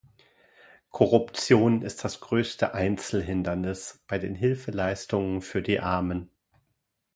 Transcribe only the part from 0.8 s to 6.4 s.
Korruption ist das größte Einzelhindernis bei den Hilfeleistungen für die Armen.